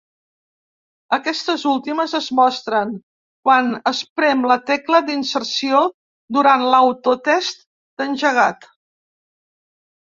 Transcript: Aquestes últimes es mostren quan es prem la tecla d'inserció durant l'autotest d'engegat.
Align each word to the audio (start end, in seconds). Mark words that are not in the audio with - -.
Aquestes 1.17 1.65
últimes 1.71 2.15
es 2.19 2.29
mostren 2.39 2.95
quan 3.49 3.69
es 3.93 4.01
prem 4.21 4.43
la 4.55 4.59
tecla 4.71 5.03
d'inserció 5.11 5.85
durant 6.41 6.67
l'autotest 6.73 7.65
d'engegat. 7.71 8.71